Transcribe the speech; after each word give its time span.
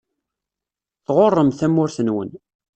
Tɣuṛṛem 1.05 1.49
tamurt-nwen. 1.59 2.29